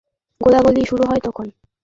মোটামুটি 0.41 0.41
গোলাগুলি 0.41 0.81
শুরু 0.89 1.03
হয় 1.05 1.21
তখন। 1.23 1.45